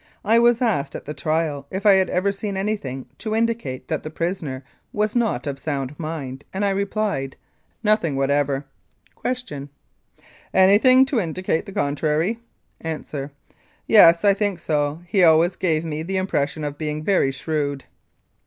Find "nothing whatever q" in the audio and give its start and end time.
7.83-9.69